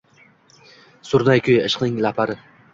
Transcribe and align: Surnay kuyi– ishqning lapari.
Surnay 1.11 1.45
kuyi– 1.51 1.61
ishqning 1.69 2.03
lapari. 2.09 2.41